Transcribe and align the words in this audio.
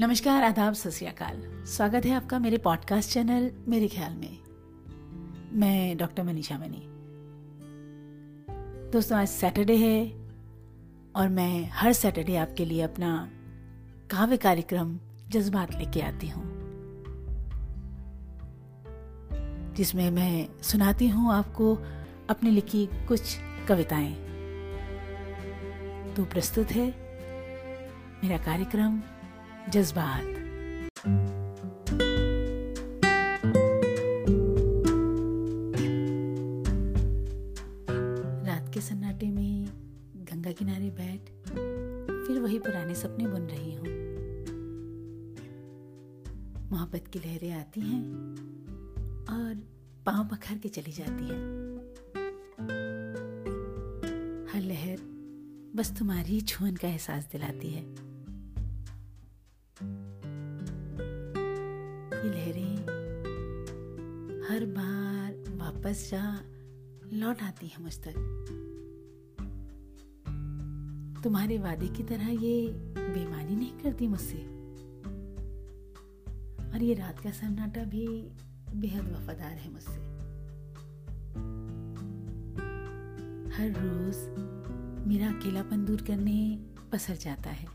नमस्कार, 0.00 0.42
आदाब, 0.42 0.74
सत 0.74 0.90
स्वागत 1.66 2.04
है 2.06 2.10
आपका 2.10 2.38
मेरे 2.38 2.58
पॉडकास्ट 2.58 3.10
चैनल 3.10 3.52
मेरे 3.68 3.88
ख्याल 3.88 4.14
में। 4.14 4.38
मैं 5.52 5.96
डॉक्टर 5.96 6.22
मनीषा 6.22 6.58
मनी। 6.58 6.82
दोस्तों, 8.90 9.18
आज 9.18 9.28
सैटरडे 9.28 9.76
है 9.76 10.12
और 11.16 11.28
मैं 11.28 11.70
हर 11.72 11.92
सैटरडे 11.92 12.36
आपके 12.36 12.64
लिए 12.64 12.82
अपना 12.82 13.28
काव्य 14.10 14.36
कार्यक्रम, 14.36 14.98
जज्बात 15.28 15.74
लेके 15.74 16.00
आती 16.00 16.28
हूँ। 16.28 16.44
जिसमें 19.74 20.10
मैं 20.10 20.48
सुनाती 20.62 21.08
हूँ 21.08 21.32
आपको 21.32 21.78
अपनी 22.30 22.50
लिखी 22.50 22.88
कुछ 23.08 23.38
कविताएँ। 23.68 24.14
तो 26.14 26.24
प्रस्तुत 26.24 26.70
है 26.70 26.88
मेरा 28.24 28.38
कार्यक्रम 28.38 29.02
जज्बात। 29.68 30.24
रात 38.46 38.70
के 38.74 38.80
सन्नाटे 38.80 39.30
में 39.30 39.66
गंगा 40.16 40.52
किनारे 40.52 40.90
बैठ, 40.90 41.30
फिर 42.26 42.40
वही 42.40 42.58
पुराने 42.58 42.94
सपने 42.94 43.26
बुन 43.26 43.42
रही 43.42 43.74
हूँ। 43.74 43.86
मोहब्बत 46.70 47.08
की 47.12 47.18
लहरें 47.18 47.52
आती 47.52 47.80
हैं 47.80 48.04
और 49.30 49.54
पाँव 50.06 50.28
पखार 50.28 50.58
के 50.58 50.68
चली 50.68 50.92
जाती 50.92 51.24
हैं। 51.24 51.40
हर 54.52 54.60
लहर 54.60 54.98
बस 55.76 55.98
तुम्हारी 55.98 56.40
छुअन 56.40 56.76
का 56.76 56.88
एहसास 56.88 57.28
दिलाती 57.32 57.70
है। 57.70 58.10
ये 62.20 62.30
लहरें 62.30 62.76
हर 64.48 64.64
बार 64.66 65.34
वापस 65.56 66.08
जा 66.10 66.40
लौट 67.12 67.42
आती 67.42 67.66
है 67.66 67.82
मुझ 67.82 67.98
तक। 67.98 68.14
तुम्हारे 71.24 71.58
वादे 71.58 71.88
की 71.88 72.02
तरह 72.02 72.28
ये 72.28 72.68
बेमानी 72.98 73.56
नहीं 73.56 73.72
करती 73.72 74.08
मुझसे। 74.08 74.38
और 76.70 76.82
ये 76.82 76.94
रात 76.94 77.20
का 77.20 77.30
सन्नाटा 77.30 77.84
भी 77.84 78.06
बेहद 78.74 79.12
वफादार 79.12 79.52
है 79.52 79.72
मुझसे। 79.72 79.98
हर 83.56 83.72
रोज 83.78 84.16
मेरा 85.08 85.28
अकेलापन 85.28 85.84
दूर 85.84 86.02
करने 86.02 86.38
पसर 86.92 87.16
जाता 87.16 87.50
है। 87.50 87.66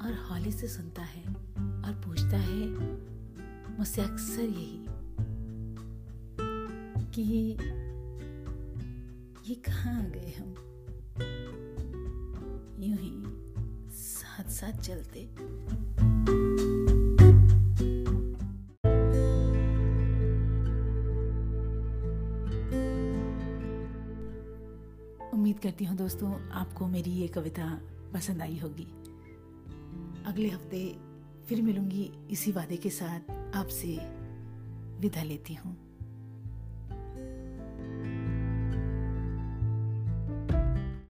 और 0.00 0.14
हौले 0.30 0.52
से 0.52 0.68
सुनता 0.68 1.02
है 1.02 1.49
और 1.84 1.92
पूछता 2.04 2.36
है, 2.36 2.66
मुझसे 3.78 4.02
अक्सर 4.02 4.42
यही 4.42 4.86
कि 7.14 7.22
ये 9.48 9.54
कहाँ 9.54 9.94
आ 9.98 10.08
गए 10.08 10.32
हम? 10.38 10.54
यूँ 12.80 12.96
ही 12.96 13.12
साथ 13.92 14.50
साथ 14.50 14.80
चलते. 14.80 15.28
उम्मीद 25.32 25.58
करती 25.58 25.84
हूँ 25.84 25.96
दोस्तों, 25.96 26.32
आपको 26.50 26.86
मेरी 26.86 27.10
ये 27.10 27.28
कविता 27.28 27.80
पसंद 28.14 28.42
आई 28.42 28.58
होगी। 28.58 28.86
अगले 30.26 30.48
हफ़्ते 30.48 31.09
फिर 31.50 31.62
मिलूँगी 31.62 32.12
इसी 32.30 32.52
वादे 32.52 32.76
के 32.76 32.90
साथ 32.90 33.20
आपसे 33.56 33.88
विदा 35.00 35.22
लेती 35.22 35.54
हूँ। 35.54 35.89